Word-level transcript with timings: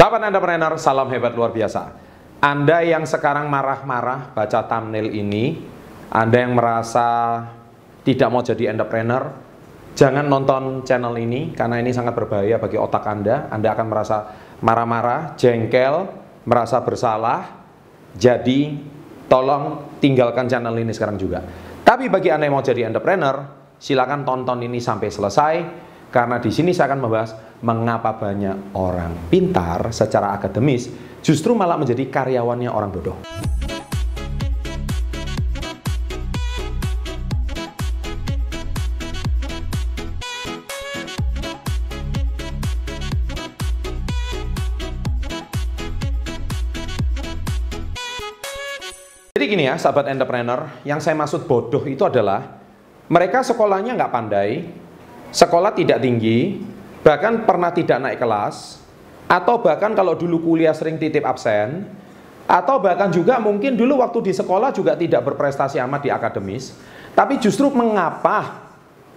Sahabat 0.00 0.32
entrepreneur, 0.32 0.72
salam 0.80 1.12
hebat 1.12 1.36
luar 1.36 1.52
biasa. 1.52 1.92
Anda 2.40 2.80
yang 2.80 3.04
sekarang 3.04 3.52
marah-marah 3.52 4.32
baca 4.32 4.64
thumbnail 4.64 5.12
ini, 5.12 5.60
Anda 6.08 6.40
yang 6.40 6.56
merasa 6.56 7.04
tidak 8.00 8.32
mau 8.32 8.40
jadi 8.40 8.72
entrepreneur, 8.72 9.28
jangan 9.92 10.24
nonton 10.24 10.88
channel 10.88 11.12
ini 11.20 11.52
karena 11.52 11.84
ini 11.84 11.92
sangat 11.92 12.16
berbahaya 12.16 12.56
bagi 12.56 12.80
otak 12.80 13.04
Anda. 13.04 13.52
Anda 13.52 13.76
akan 13.76 13.86
merasa 13.92 14.16
marah-marah, 14.64 15.36
jengkel, 15.36 16.08
merasa 16.48 16.80
bersalah. 16.80 17.60
Jadi, 18.16 18.80
tolong 19.28 19.84
tinggalkan 20.00 20.48
channel 20.48 20.80
ini 20.80 20.96
sekarang 20.96 21.20
juga. 21.20 21.44
Tapi 21.84 22.08
bagi 22.08 22.32
Anda 22.32 22.48
yang 22.48 22.56
mau 22.56 22.64
jadi 22.64 22.88
entrepreneur, 22.88 23.36
silakan 23.76 24.24
tonton 24.24 24.64
ini 24.64 24.80
sampai 24.80 25.12
selesai 25.12 25.54
karena 26.10 26.42
di 26.42 26.50
sini 26.50 26.74
saya 26.74 26.90
akan 26.90 27.00
membahas 27.06 27.30
mengapa 27.62 28.18
banyak 28.18 28.74
orang 28.74 29.30
pintar 29.30 29.94
secara 29.94 30.34
akademis 30.34 30.90
justru 31.22 31.54
malah 31.54 31.78
menjadi 31.78 32.10
karyawannya 32.10 32.66
orang 32.66 32.90
bodoh. 32.90 33.18
Jadi 49.40 49.56
gini 49.56 49.64
ya, 49.64 49.80
sahabat 49.80 50.12
entrepreneur, 50.12 50.68
yang 50.84 51.00
saya 51.00 51.16
maksud 51.16 51.48
bodoh 51.48 51.80
itu 51.88 52.04
adalah 52.04 52.60
mereka 53.08 53.40
sekolahnya 53.40 53.96
nggak 53.96 54.12
pandai, 54.12 54.68
sekolah 55.30 55.74
tidak 55.74 56.02
tinggi, 56.02 56.60
bahkan 57.00 57.46
pernah 57.46 57.70
tidak 57.70 57.98
naik 58.02 58.18
kelas, 58.18 58.82
atau 59.30 59.62
bahkan 59.62 59.94
kalau 59.94 60.18
dulu 60.18 60.42
kuliah 60.42 60.74
sering 60.74 60.98
titip 60.98 61.22
absen, 61.22 61.86
atau 62.50 62.82
bahkan 62.82 63.14
juga 63.14 63.38
mungkin 63.38 63.78
dulu 63.78 64.02
waktu 64.02 64.30
di 64.30 64.32
sekolah 64.34 64.74
juga 64.74 64.98
tidak 64.98 65.22
berprestasi 65.22 65.78
amat 65.86 66.00
di 66.02 66.10
akademis, 66.10 66.74
tapi 67.14 67.38
justru 67.38 67.70
mengapa 67.70 68.70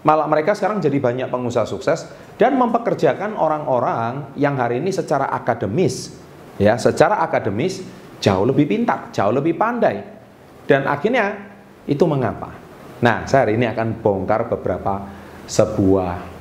malah 0.06 0.30
mereka 0.30 0.54
sekarang 0.54 0.84
jadi 0.84 1.00
banyak 1.00 1.28
pengusaha 1.32 1.66
sukses 1.66 2.06
dan 2.38 2.60
mempekerjakan 2.60 3.34
orang-orang 3.34 4.36
yang 4.38 4.54
hari 4.60 4.78
ini 4.78 4.94
secara 4.94 5.34
akademis, 5.34 6.14
ya 6.62 6.78
secara 6.78 7.24
akademis 7.26 7.82
jauh 8.22 8.46
lebih 8.46 8.70
pintar, 8.70 9.10
jauh 9.10 9.34
lebih 9.34 9.58
pandai, 9.58 10.06
dan 10.70 10.86
akhirnya 10.86 11.56
itu 11.90 12.06
mengapa? 12.06 12.54
Nah, 13.04 13.28
saya 13.28 13.50
hari 13.50 13.60
ini 13.60 13.68
akan 13.68 14.00
bongkar 14.00 14.48
beberapa 14.48 15.23
sebuah 15.46 16.34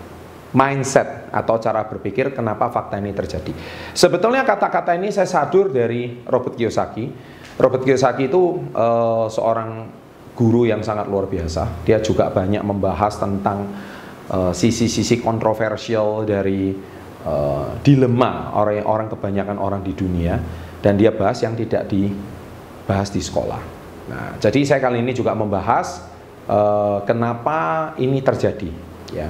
mindset 0.53 1.33
atau 1.33 1.57
cara 1.57 1.89
berpikir 1.89 2.37
kenapa 2.37 2.69
fakta 2.69 3.01
ini 3.01 3.17
terjadi. 3.17 3.53
Sebetulnya 3.97 4.45
kata-kata 4.45 4.93
ini 4.95 5.09
saya 5.09 5.25
sadur 5.25 5.73
dari 5.73 6.23
Robert 6.29 6.55
Kiyosaki. 6.55 7.09
Robert 7.57 7.85
Kiyosaki 7.85 8.29
itu 8.29 8.61
uh, 8.77 9.27
seorang 9.33 9.89
guru 10.37 10.69
yang 10.69 10.81
sangat 10.85 11.09
luar 11.09 11.29
biasa. 11.29 11.85
Dia 11.85 12.01
juga 12.01 12.33
banyak 12.33 12.65
membahas 12.65 13.21
tentang 13.21 13.69
eh, 14.33 14.53
sisi-sisi 14.57 15.21
uh, 15.21 15.29
kontroversial 15.29 16.25
dari 16.25 16.73
uh, 17.27 17.77
dilema 17.85 18.57
orang-orang 18.57 19.13
kebanyakan 19.13 19.57
orang 19.61 19.85
di 19.85 19.93
dunia 19.93 20.41
dan 20.81 20.97
dia 20.97 21.13
bahas 21.15 21.39
yang 21.45 21.55
tidak 21.55 21.85
dibahas 21.87 23.13
di 23.13 23.21
sekolah. 23.21 23.61
Nah, 24.11 24.41
jadi 24.43 24.61
saya 24.67 24.81
kali 24.83 25.05
ini 25.05 25.15
juga 25.15 25.37
membahas 25.37 26.03
uh, 26.51 27.05
kenapa 27.07 27.93
ini 28.03 28.19
terjadi, 28.25 28.73
ya. 29.13 29.29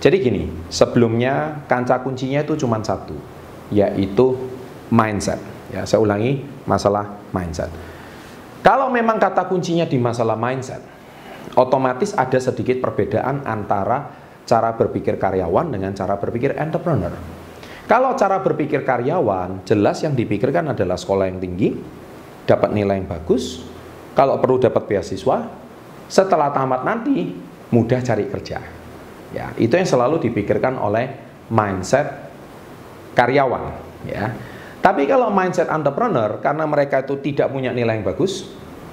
Jadi 0.00 0.16
gini, 0.20 0.42
sebelumnya 0.68 1.64
kancah 1.66 2.04
kuncinya 2.04 2.44
itu 2.44 2.54
cuma 2.60 2.78
satu, 2.84 3.16
yaitu 3.72 4.36
mindset. 4.92 5.40
Ya, 5.72 5.82
saya 5.82 5.98
ulangi 5.98 6.46
masalah 6.68 7.18
mindset. 7.34 7.72
Kalau 8.62 8.90
memang 8.90 9.18
kata 9.18 9.46
kuncinya 9.50 9.86
di 9.86 9.98
masalah 9.98 10.38
mindset, 10.38 10.82
otomatis 11.58 12.14
ada 12.14 12.38
sedikit 12.38 12.78
perbedaan 12.82 13.42
antara 13.46 14.10
cara 14.46 14.74
berpikir 14.78 15.18
karyawan 15.18 15.74
dengan 15.74 15.90
cara 15.94 16.14
berpikir 16.18 16.54
entrepreneur. 16.54 17.14
Kalau 17.86 18.18
cara 18.18 18.42
berpikir 18.42 18.82
karyawan, 18.82 19.62
jelas 19.62 20.02
yang 20.02 20.18
dipikirkan 20.18 20.74
adalah 20.74 20.98
sekolah 20.98 21.30
yang 21.30 21.38
tinggi, 21.38 21.74
dapat 22.46 22.74
nilai 22.74 22.98
yang 22.98 23.06
bagus, 23.06 23.62
kalau 24.18 24.38
perlu 24.42 24.58
dapat 24.58 24.86
beasiswa, 24.90 25.46
setelah 26.10 26.50
tamat 26.50 26.82
nanti 26.82 27.30
mudah 27.70 28.02
cari 28.02 28.26
kerja. 28.26 28.58
Ya, 29.34 29.50
itu 29.58 29.74
yang 29.74 29.88
selalu 29.88 30.22
dipikirkan 30.22 30.78
oleh 30.78 31.10
mindset 31.50 32.30
karyawan, 33.16 33.64
ya. 34.06 34.30
Tapi 34.78 35.02
kalau 35.10 35.34
mindset 35.34 35.66
entrepreneur 35.66 36.38
karena 36.38 36.62
mereka 36.62 37.02
itu 37.02 37.18
tidak 37.18 37.50
punya 37.50 37.74
nilai 37.74 37.98
yang 37.98 38.06
bagus, 38.06 38.46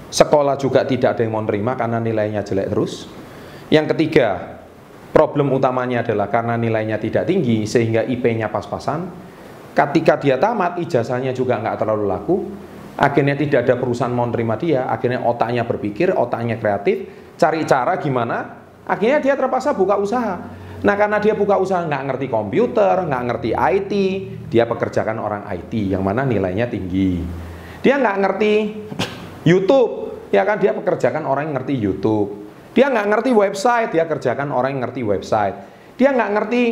sekolah 0.09 0.57
juga 0.57 0.81
tidak 0.89 1.13
ada 1.13 1.21
yang 1.21 1.38
mau 1.38 1.45
nerima 1.45 1.77
karena 1.77 2.01
nilainya 2.01 2.41
jelek 2.41 2.73
terus. 2.73 3.05
Yang 3.69 3.94
ketiga, 3.94 4.57
problem 5.13 5.53
utamanya 5.53 6.01
adalah 6.01 6.33
karena 6.33 6.57
nilainya 6.57 6.97
tidak 6.97 7.29
tinggi 7.29 7.69
sehingga 7.69 8.01
IP-nya 8.09 8.50
pas-pasan. 8.50 9.05
Ketika 9.73 10.17
dia 10.17 10.41
tamat, 10.41 10.81
ijazahnya 10.81 11.29
juga 11.29 11.61
nggak 11.61 11.77
terlalu 11.77 12.05
laku. 12.09 12.38
Akhirnya 12.97 13.33
tidak 13.38 13.65
ada 13.65 13.77
perusahaan 13.77 14.13
mau 14.13 14.25
nerima 14.25 14.57
dia. 14.57 14.89
Akhirnya 14.89 15.21
otaknya 15.25 15.65
berpikir, 15.65 16.13
otaknya 16.13 16.57
kreatif, 16.61 17.09
cari 17.38 17.65
cara 17.65 17.97
gimana 17.97 18.62
Akhirnya 18.83 19.19
dia 19.23 19.33
terpaksa 19.39 19.71
buka 19.71 19.95
usaha. 19.95 20.44
Nah 20.83 20.95
karena 20.99 21.17
dia 21.23 21.31
buka 21.31 21.55
usaha 21.55 21.79
nggak 21.88 22.03
ngerti 22.11 22.27
komputer, 22.27 23.07
nggak 23.07 23.23
ngerti 23.31 23.49
IT, 23.55 23.94
dia 24.51 24.67
pekerjakan 24.67 25.16
orang 25.16 25.47
IT 25.47 25.71
yang 25.95 26.03
mana 26.03 26.27
nilainya 26.27 26.67
tinggi. 26.67 27.23
Dia 27.79 27.95
nggak 27.99 28.17
ngerti 28.19 28.53
YouTube, 29.47 30.23
ya 30.27 30.44
kan 30.44 30.59
dia 30.59 30.75
pekerjakan 30.75 31.23
orang 31.23 31.47
yang 31.47 31.55
ngerti 31.63 31.73
YouTube. 31.79 32.29
Dia 32.75 32.91
nggak 32.91 33.07
ngerti 33.16 33.31
website, 33.31 33.95
dia 33.95 34.03
kerjakan 34.03 34.51
orang 34.51 34.75
yang 34.75 34.81
ngerti 34.83 35.01
website. 35.07 35.55
Dia 35.95 36.11
nggak 36.11 36.29
ngerti 36.35 36.63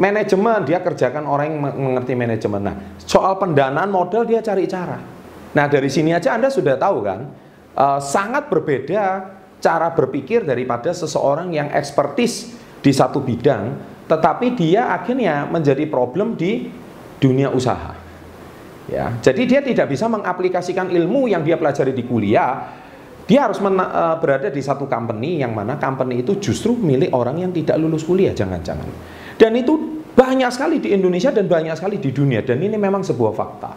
manajemen, 0.00 0.64
dia 0.64 0.78
kerjakan 0.80 1.24
orang 1.28 1.46
yang 1.52 1.58
mengerti 1.60 2.12
manajemen. 2.16 2.60
Nah 2.64 2.76
soal 2.96 3.36
pendanaan 3.36 3.92
modal 3.92 4.24
dia 4.24 4.40
cari 4.40 4.64
cara. 4.64 4.96
Nah 5.52 5.66
dari 5.68 5.92
sini 5.92 6.16
aja 6.16 6.32
Anda 6.32 6.48
sudah 6.48 6.80
tahu 6.80 6.98
kan, 7.04 7.20
uh, 7.76 8.00
sangat 8.00 8.48
berbeda 8.48 9.36
cara 9.60 9.92
berpikir 9.92 10.42
daripada 10.42 10.90
seseorang 10.90 11.52
yang 11.52 11.68
ekspertis 11.70 12.56
di 12.80 12.90
satu 12.90 13.20
bidang, 13.20 13.76
tetapi 14.08 14.56
dia 14.56 14.90
akhirnya 14.90 15.46
menjadi 15.46 15.84
problem 15.86 16.34
di 16.34 16.72
dunia 17.20 17.52
usaha. 17.52 17.94
Ya, 18.90 19.14
jadi 19.22 19.42
dia 19.46 19.60
tidak 19.62 19.92
bisa 19.92 20.10
mengaplikasikan 20.10 20.90
ilmu 20.90 21.30
yang 21.30 21.46
dia 21.46 21.54
pelajari 21.54 21.94
di 21.94 22.02
kuliah. 22.02 22.80
Dia 23.30 23.46
harus 23.46 23.62
e, 23.62 24.04
berada 24.18 24.50
di 24.50 24.58
satu 24.58 24.90
company 24.90 25.38
yang 25.38 25.54
mana 25.54 25.78
company 25.78 26.26
itu 26.26 26.42
justru 26.42 26.74
milik 26.74 27.14
orang 27.14 27.38
yang 27.38 27.54
tidak 27.54 27.78
lulus 27.78 28.02
kuliah, 28.02 28.34
jangan-jangan. 28.34 28.90
Dan 29.38 29.54
itu 29.54 30.02
banyak 30.10 30.50
sekali 30.50 30.82
di 30.82 30.90
Indonesia 30.90 31.30
dan 31.30 31.46
banyak 31.46 31.78
sekali 31.78 32.02
di 32.02 32.10
dunia 32.10 32.42
dan 32.42 32.58
ini 32.58 32.74
memang 32.74 33.06
sebuah 33.06 33.32
fakta. 33.32 33.70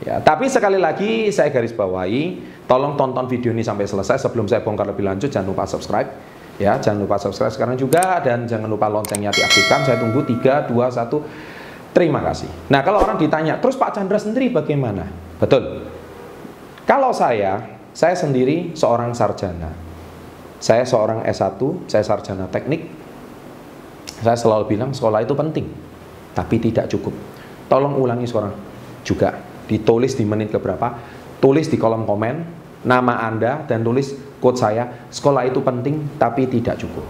Ya, 0.00 0.16
tapi 0.16 0.48
sekali 0.48 0.80
lagi 0.80 1.28
saya 1.28 1.52
garis 1.52 1.76
bawahi, 1.76 2.40
tolong 2.64 2.96
tonton 2.96 3.28
video 3.28 3.52
ini 3.52 3.60
sampai 3.60 3.84
selesai 3.84 4.16
sebelum 4.16 4.48
saya 4.48 4.64
bongkar 4.64 4.88
lebih 4.88 5.04
lanjut. 5.04 5.28
Jangan 5.28 5.52
lupa 5.52 5.68
subscribe. 5.68 6.08
Ya, 6.56 6.80
jangan 6.80 7.04
lupa 7.04 7.20
subscribe 7.20 7.52
sekarang 7.52 7.76
juga 7.76 8.20
dan 8.24 8.48
jangan 8.48 8.68
lupa 8.68 8.88
loncengnya 8.88 9.28
diaktifkan. 9.32 9.84
Saya 9.84 10.00
tunggu 10.00 10.24
3 10.24 10.72
2 10.72 10.72
1. 10.72 11.20
Terima 11.92 12.20
kasih. 12.24 12.48
Nah, 12.72 12.80
kalau 12.80 13.04
orang 13.04 13.20
ditanya, 13.20 13.60
"Terus 13.60 13.76
Pak 13.76 13.92
Chandra 13.96 14.16
sendiri 14.16 14.48
bagaimana?" 14.48 15.04
Betul. 15.36 15.84
Kalau 16.88 17.12
saya, 17.12 17.60
saya 17.92 18.16
sendiri 18.16 18.72
seorang 18.72 19.12
sarjana. 19.12 19.72
Saya 20.60 20.84
seorang 20.84 21.24
S1, 21.24 21.88
saya 21.88 22.04
sarjana 22.04 22.48
teknik. 22.48 22.88
Saya 24.20 24.36
selalu 24.36 24.76
bilang 24.76 24.92
sekolah 24.92 25.24
itu 25.24 25.32
penting, 25.32 25.64
tapi 26.36 26.60
tidak 26.60 26.92
cukup. 26.92 27.16
Tolong 27.72 27.96
ulangi 27.96 28.28
sekarang 28.28 28.52
juga 29.00 29.49
ditulis 29.70 30.18
di 30.18 30.26
menit 30.26 30.50
keberapa, 30.50 30.98
tulis 31.38 31.70
di 31.70 31.78
kolom 31.78 32.02
komen 32.02 32.34
nama 32.82 33.22
Anda 33.22 33.62
dan 33.70 33.86
tulis 33.86 34.10
quote 34.42 34.58
saya, 34.58 35.06
sekolah 35.06 35.46
itu 35.46 35.62
penting 35.62 36.18
tapi 36.18 36.50
tidak 36.50 36.82
cukup. 36.82 37.06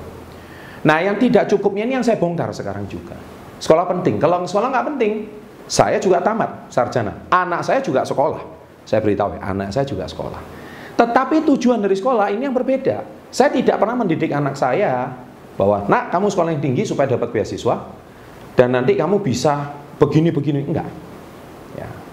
Nah 0.84 1.00
yang 1.00 1.16
tidak 1.16 1.48
cukupnya 1.48 1.88
ini 1.88 1.96
yang 1.96 2.04
saya 2.04 2.20
bongkar 2.20 2.52
sekarang 2.52 2.84
juga. 2.84 3.16
Sekolah 3.60 3.88
penting, 3.88 4.20
kalau 4.20 4.44
sekolah 4.44 4.68
nggak 4.72 4.86
penting, 4.96 5.12
saya 5.64 5.96
juga 5.96 6.20
tamat 6.20 6.72
sarjana. 6.72 7.28
Anak 7.32 7.64
saya 7.64 7.80
juga 7.80 8.04
sekolah. 8.04 8.40
Saya 8.88 9.00
beritahu 9.04 9.36
ya, 9.36 9.40
anak 9.44 9.70
saya 9.70 9.84
juga 9.84 10.08
sekolah. 10.08 10.40
Tetapi 10.96 11.46
tujuan 11.48 11.80
dari 11.80 11.96
sekolah 11.96 12.32
ini 12.32 12.48
yang 12.48 12.56
berbeda. 12.56 13.04
Saya 13.30 13.52
tidak 13.54 13.78
pernah 13.78 13.94
mendidik 13.94 14.32
anak 14.34 14.58
saya 14.58 15.12
bahwa, 15.54 15.86
nak 15.86 16.10
kamu 16.10 16.26
sekolah 16.32 16.50
yang 16.56 16.62
tinggi 16.64 16.82
supaya 16.88 17.06
dapat 17.06 17.30
beasiswa, 17.30 17.86
dan 18.58 18.74
nanti 18.74 18.98
kamu 18.98 19.22
bisa 19.22 19.70
begini-begini. 20.00 20.66
Enggak. 20.66 20.88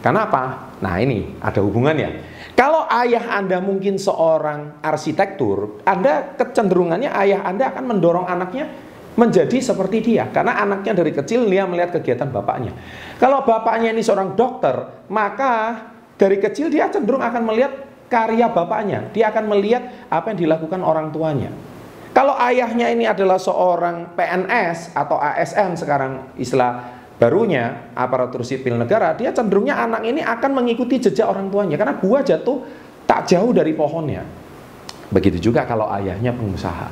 Karena 0.01 0.29
apa? 0.29 0.43
Nah 0.81 0.95
ini 1.01 1.37
ada 1.41 1.59
hubungannya. 1.65 2.37
Kalau 2.57 2.89
ayah 2.89 3.37
Anda 3.37 3.61
mungkin 3.61 4.01
seorang 4.01 4.81
arsitektur, 4.81 5.81
Anda 5.85 6.33
kecenderungannya 6.37 7.09
ayah 7.13 7.45
Anda 7.45 7.69
akan 7.73 7.83
mendorong 7.85 8.25
anaknya 8.25 8.65
menjadi 9.17 9.57
seperti 9.61 9.97
dia 10.05 10.29
karena 10.29 10.61
anaknya 10.61 10.93
dari 10.93 11.09
kecil 11.09 11.49
dia 11.49 11.65
melihat 11.65 11.97
kegiatan 11.97 12.29
bapaknya. 12.29 12.73
Kalau 13.17 13.41
bapaknya 13.41 13.89
ini 13.93 14.05
seorang 14.05 14.37
dokter, 14.37 15.05
maka 15.09 15.85
dari 16.17 16.37
kecil 16.37 16.69
dia 16.69 16.89
cenderung 16.89 17.21
akan 17.21 17.41
melihat 17.45 17.73
karya 18.09 18.49
bapaknya. 18.49 19.09
Dia 19.13 19.29
akan 19.33 19.45
melihat 19.53 20.09
apa 20.09 20.33
yang 20.33 20.49
dilakukan 20.49 20.81
orang 20.81 21.13
tuanya. 21.13 21.53
Kalau 22.17 22.33
ayahnya 22.41 22.89
ini 22.89 23.05
adalah 23.05 23.37
seorang 23.37 24.17
PNS 24.17 24.97
atau 24.97 25.21
ASN 25.21 25.77
sekarang 25.77 26.33
istilah 26.33 26.96
barunya 27.17 27.93
aparatur 27.97 28.45
sipil 28.45 28.77
negara, 28.77 29.13
dia 29.17 29.33
cenderungnya 29.33 29.77
anak 29.77 30.05
ini 30.05 30.21
akan 30.21 30.51
mengikuti 30.63 31.01
jejak 31.01 31.25
orang 31.25 31.49
tuanya. 31.51 31.75
Karena 31.75 31.97
buah 31.97 32.21
jatuh 32.23 32.57
tak 33.09 33.29
jauh 33.29 33.51
dari 33.51 33.73
pohonnya. 33.73 34.23
Begitu 35.09 35.51
juga 35.51 35.65
kalau 35.65 35.89
ayahnya 35.91 36.31
pengusaha. 36.31 36.87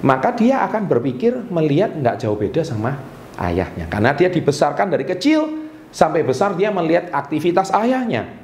Maka 0.00 0.32
dia 0.32 0.64
akan 0.64 0.88
berpikir 0.88 1.36
melihat 1.52 1.92
nggak 1.92 2.24
jauh 2.24 2.36
beda 2.36 2.64
sama 2.64 2.96
ayahnya. 3.36 3.84
Karena 3.86 4.16
dia 4.16 4.32
dibesarkan 4.32 4.88
dari 4.88 5.04
kecil 5.04 5.68
sampai 5.92 6.24
besar 6.24 6.56
dia 6.56 6.72
melihat 6.72 7.12
aktivitas 7.12 7.74
ayahnya 7.74 8.40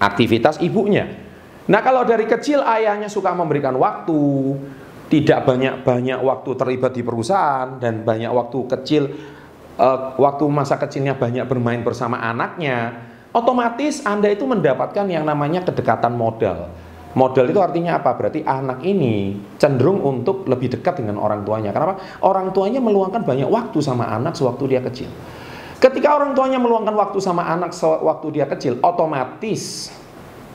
aktivitas 0.00 0.60
ibunya. 0.60 1.08
Nah 1.66 1.80
kalau 1.82 2.06
dari 2.06 2.28
kecil 2.28 2.62
ayahnya 2.62 3.10
suka 3.10 3.34
memberikan 3.34 3.74
waktu 3.74 4.54
tidak 5.06 5.46
banyak-banyak 5.46 6.18
waktu 6.22 6.50
terlibat 6.54 6.92
di 6.94 7.02
perusahaan 7.02 7.78
dan 7.78 8.02
banyak 8.06 8.30
waktu 8.30 8.58
kecil 8.78 9.02
uh, 9.76 10.16
waktu 10.20 10.44
masa 10.48 10.76
kecilnya 10.76 11.16
banyak 11.16 11.44
bermain 11.48 11.80
bersama 11.80 12.20
anaknya 12.20 13.06
otomatis 13.32 14.04
Anda 14.04 14.32
itu 14.32 14.44
mendapatkan 14.44 15.04
yang 15.08 15.24
namanya 15.24 15.64
kedekatan 15.64 16.16
modal 16.16 16.72
Modal 17.16 17.48
itu 17.48 17.56
artinya 17.64 17.96
apa? 17.96 18.12
Berarti 18.12 18.44
anak 18.44 18.84
ini 18.84 19.40
cenderung 19.56 20.04
untuk 20.04 20.44
lebih 20.44 20.68
dekat 20.68 21.00
dengan 21.00 21.16
orang 21.16 21.48
tuanya. 21.48 21.72
Kenapa? 21.72 21.96
Orang 22.20 22.52
tuanya 22.52 22.76
meluangkan 22.76 23.24
banyak 23.24 23.48
waktu 23.48 23.80
sama 23.80 24.04
anak 24.04 24.36
sewaktu 24.36 24.76
dia 24.76 24.84
kecil. 24.84 25.08
Ketika 25.80 26.12
orang 26.12 26.36
tuanya 26.36 26.60
meluangkan 26.60 26.92
waktu 26.92 27.16
sama 27.24 27.48
anak 27.48 27.72
sewaktu 27.72 28.36
dia 28.36 28.44
kecil, 28.44 28.76
otomatis 28.84 29.88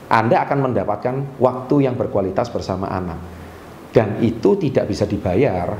Anda 0.06 0.46
akan 0.46 0.70
mendapatkan 0.70 1.14
waktu 1.42 1.82
yang 1.82 1.98
berkualitas 1.98 2.46
bersama 2.46 2.86
anak. 2.94 3.18
Dan 3.90 4.22
itu 4.22 4.54
tidak 4.54 4.86
bisa 4.86 5.02
dibayar 5.02 5.74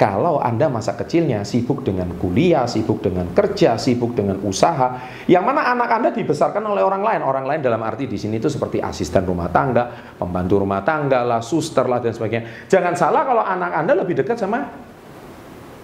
kalau 0.00 0.40
Anda 0.40 0.72
masa 0.72 0.96
kecilnya 0.96 1.44
sibuk 1.44 1.84
dengan 1.84 2.08
kuliah, 2.16 2.64
sibuk 2.64 3.04
dengan 3.04 3.36
kerja, 3.36 3.76
sibuk 3.76 4.16
dengan 4.16 4.40
usaha, 4.48 4.96
yang 5.28 5.44
mana 5.44 5.68
anak 5.76 5.92
Anda 5.92 6.08
dibesarkan 6.16 6.64
oleh 6.64 6.80
orang 6.80 7.04
lain. 7.04 7.20
Orang 7.20 7.44
lain 7.44 7.60
dalam 7.60 7.84
arti 7.84 8.08
di 8.08 8.16
sini 8.16 8.40
itu 8.40 8.48
seperti 8.48 8.80
asisten 8.80 9.28
rumah 9.28 9.52
tangga, 9.52 10.16
pembantu 10.16 10.64
rumah 10.64 10.80
tangga 10.80 11.20
lah, 11.20 11.44
suster 11.44 11.84
lah 11.84 12.00
dan 12.00 12.16
sebagainya. 12.16 12.64
Jangan 12.72 12.96
salah 12.96 13.28
kalau 13.28 13.44
anak 13.44 13.76
Anda 13.76 13.92
lebih 14.00 14.24
dekat 14.24 14.40
sama 14.40 14.64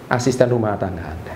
asisten 0.09 0.49
rumah 0.49 0.73
tangga 0.81 1.13
Anda. 1.13 1.35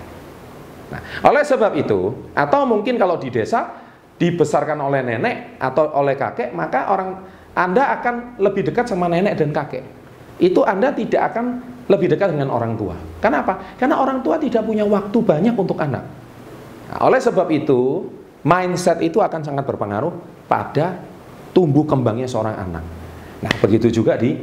Nah, 0.90 1.02
oleh 1.30 1.46
sebab 1.46 1.78
itu, 1.78 2.34
atau 2.34 2.66
mungkin 2.66 2.98
kalau 2.98 3.22
di 3.22 3.30
desa 3.30 3.78
dibesarkan 4.18 4.82
oleh 4.82 5.06
nenek 5.06 5.62
atau 5.62 5.86
oleh 6.02 6.18
kakek, 6.18 6.50
maka 6.58 6.90
orang 6.90 7.30
Anda 7.54 7.94
akan 8.02 8.42
lebih 8.42 8.74
dekat 8.74 8.90
sama 8.90 9.06
nenek 9.06 9.38
dan 9.38 9.54
kakek. 9.54 9.86
Itu 10.42 10.66
Anda 10.66 10.90
tidak 10.90 11.30
akan 11.30 11.46
lebih 11.92 12.08
dekat 12.08 12.32
dengan 12.32 12.56
orang 12.56 12.80
tua. 12.80 12.96
Kenapa? 13.20 13.76
Karena 13.76 14.00
orang 14.00 14.24
tua 14.24 14.40
tidak 14.40 14.64
punya 14.64 14.88
waktu 14.88 15.18
banyak 15.20 15.52
untuk 15.60 15.76
anak. 15.84 16.08
Nah, 16.88 16.98
oleh 17.04 17.20
sebab 17.20 17.52
itu, 17.52 18.08
mindset 18.48 19.04
itu 19.04 19.20
akan 19.20 19.44
sangat 19.44 19.68
berpengaruh 19.68 20.16
pada 20.48 21.04
tumbuh 21.52 21.84
kembangnya 21.84 22.32
seorang 22.32 22.56
anak. 22.56 22.84
Nah, 23.44 23.52
begitu 23.60 23.92
juga 23.92 24.16
di 24.16 24.40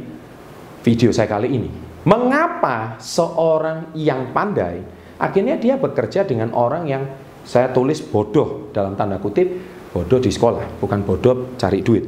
video 0.85 1.09
saya 1.09 1.25
kali 1.25 1.49
ini. 1.49 1.69
Mengapa 2.05 3.01
seorang 3.01 3.91
yang 3.97 4.31
pandai 4.31 4.79
akhirnya 5.19 5.59
dia 5.59 5.75
bekerja 5.75 6.23
dengan 6.23 6.55
orang 6.55 6.87
yang 6.87 7.03
saya 7.43 7.75
tulis 7.75 7.99
bodoh 7.99 8.71
dalam 8.71 8.95
tanda 8.95 9.19
kutip 9.19 9.49
bodoh 9.91 10.21
di 10.21 10.31
sekolah, 10.31 10.79
bukan 10.79 11.01
bodoh 11.03 11.57
cari 11.59 11.81
duit. 11.81 12.05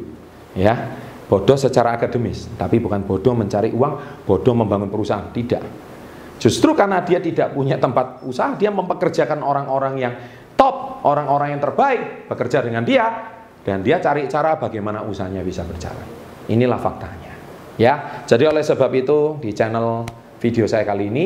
Ya, 0.56 0.96
Bodoh 1.32 1.56
secara 1.56 1.96
akademis, 1.96 2.52
tapi 2.60 2.84
bukan 2.84 3.08
bodoh 3.08 3.32
mencari 3.32 3.72
uang, 3.72 4.28
bodoh 4.28 4.52
membangun 4.52 4.92
perusahaan. 4.92 5.32
Tidak. 5.32 5.64
Justru 6.44 6.76
karena 6.76 7.00
dia 7.08 7.24
tidak 7.24 7.56
punya 7.56 7.80
tempat 7.80 8.20
usaha, 8.28 8.52
dia 8.60 8.68
mempekerjakan 8.68 9.40
orang-orang 9.40 9.96
yang 9.96 10.14
top, 10.60 11.00
orang-orang 11.08 11.56
yang 11.56 11.62
terbaik 11.64 12.28
bekerja 12.28 12.60
dengan 12.60 12.84
dia 12.84 13.32
dan 13.64 13.80
dia 13.80 14.04
cari 14.04 14.28
cara 14.28 14.60
bagaimana 14.60 15.08
usahanya 15.08 15.40
bisa 15.40 15.64
berjalan. 15.64 16.04
Inilah 16.52 16.76
faktanya. 16.84 17.32
Ya, 17.80 18.28
jadi 18.28 18.52
oleh 18.52 18.68
sebab 18.68 18.92
itu 18.92 19.40
di 19.40 19.56
channel 19.56 20.04
video 20.44 20.68
saya 20.68 20.84
kali 20.84 21.08
ini 21.08 21.26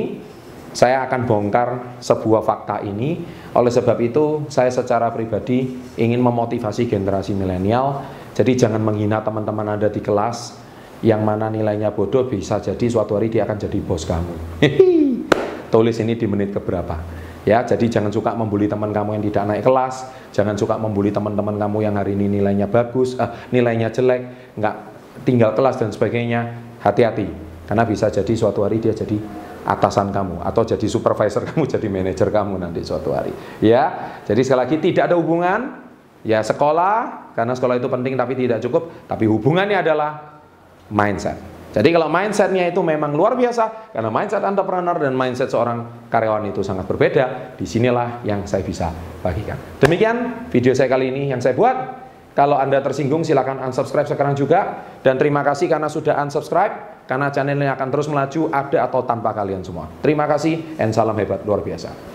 saya 0.75 1.07
akan 1.07 1.23
bongkar 1.23 1.97
sebuah 2.03 2.43
fakta 2.43 2.83
ini. 2.83 3.23
Oleh 3.55 3.71
sebab 3.71 3.95
itu, 4.03 4.43
saya 4.51 4.67
secara 4.67 5.07
pribadi 5.07 5.71
ingin 5.95 6.19
memotivasi 6.19 6.91
generasi 6.91 7.31
milenial 7.31 8.03
jadi 8.35 8.67
jangan 8.67 8.83
menghina 8.83 9.23
teman-teman 9.23 9.79
Anda 9.79 9.87
di 9.87 10.03
kelas 10.03 10.59
yang 10.99 11.23
mana 11.23 11.47
nilainya 11.47 11.95
bodoh 11.95 12.27
bisa 12.27 12.59
jadi 12.59 12.85
suatu 12.91 13.15
hari 13.15 13.31
dia 13.31 13.47
akan 13.47 13.55
jadi 13.55 13.79
bos 13.79 14.03
kamu. 14.03 14.35
Tulis 15.73 15.95
ini 16.03 16.19
di 16.19 16.27
menit 16.27 16.51
keberapa. 16.51 16.99
Ya, 17.47 17.61
jadi 17.61 17.87
jangan 17.87 18.09
suka 18.09 18.33
membuli 18.35 18.65
teman 18.65 18.89
kamu 18.89 19.21
yang 19.21 19.23
tidak 19.29 19.43
naik 19.45 19.63
kelas, 19.63 20.09
jangan 20.33 20.57
suka 20.57 20.81
membuli 20.81 21.13
teman-teman 21.13 21.61
kamu 21.61 21.77
yang 21.85 21.95
hari 21.95 22.17
ini 22.17 22.41
nilainya 22.41 22.65
bagus, 22.65 23.15
eh, 23.21 23.29
nilainya 23.53 23.93
jelek, 23.93 24.51
nggak 24.57 24.75
tinggal 25.23 25.53
kelas 25.53 25.77
dan 25.77 25.93
sebagainya. 25.93 26.65
Hati-hati, 26.81 27.25
karena 27.69 27.85
bisa 27.85 28.09
jadi 28.09 28.33
suatu 28.33 28.65
hari 28.65 28.81
dia 28.81 28.97
jadi 28.97 29.17
atasan 29.65 30.09
kamu 30.09 30.41
atau 30.41 30.65
jadi 30.65 30.85
supervisor 30.89 31.45
kamu, 31.53 31.69
jadi 31.69 31.87
manajer 31.87 32.33
kamu 32.33 32.57
nanti 32.57 32.81
suatu 32.81 33.13
hari. 33.13 33.31
Ya, 33.61 34.17
jadi 34.25 34.41
sekali 34.41 34.59
lagi 34.65 34.77
tidak 34.81 35.13
ada 35.13 35.15
hubungan 35.21 35.84
Ya 36.25 36.41
sekolah, 36.41 37.31
karena 37.37 37.53
sekolah 37.53 37.77
itu 37.77 37.85
penting 37.85 38.17
tapi 38.17 38.33
tidak 38.33 38.57
cukup, 38.65 39.05
tapi 39.05 39.29
hubungannya 39.29 39.77
adalah 39.77 40.41
mindset. 40.89 41.37
Jadi 41.75 41.91
kalau 41.91 42.07
mindsetnya 42.07 42.71
itu 42.71 42.79
memang 42.81 43.13
luar 43.13 43.37
biasa, 43.37 43.93
karena 43.93 44.09
mindset 44.09 44.41
entrepreneur 44.41 44.95
dan 44.95 45.13
mindset 45.13 45.51
seorang 45.51 46.07
karyawan 46.07 46.49
itu 46.49 46.65
sangat 46.65 46.87
berbeda, 46.87 47.53
di 47.59 47.67
sinilah 47.67 48.25
yang 48.25 48.47
saya 48.49 48.65
bisa 48.65 48.89
bagikan. 49.21 49.59
Demikian 49.77 50.49
video 50.49 50.71
saya 50.73 50.89
kali 50.89 51.13
ini 51.13 51.29
yang 51.29 51.43
saya 51.43 51.53
buat. 51.53 52.07
Kalau 52.31 52.59
Anda 52.59 52.79
tersinggung 52.79 53.23
silahkan 53.23 53.59
unsubscribe 53.63 54.07
sekarang 54.07 54.35
juga. 54.35 54.87
Dan 55.03 55.15
terima 55.15 55.43
kasih 55.43 55.67
karena 55.67 55.91
sudah 55.91 56.19
unsubscribe, 56.19 57.05
karena 57.11 57.31
channel 57.31 57.59
ini 57.59 57.67
akan 57.67 57.87
terus 57.91 58.07
melaju 58.07 58.49
ada 58.55 58.79
atau 58.87 59.03
tanpa 59.03 59.35
kalian 59.35 59.63
semua. 59.63 59.87
Terima 59.99 60.25
kasih 60.31 60.79
and 60.79 60.95
salam 60.95 61.15
hebat 61.15 61.43
luar 61.43 61.59
biasa. 61.59 62.14